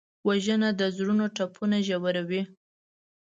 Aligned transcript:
وژنه 0.27 0.69
د 0.79 0.81
زړونو 0.97 1.25
ټپونه 1.35 1.77
ژوروي 1.87 2.41